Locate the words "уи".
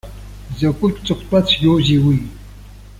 2.07-2.17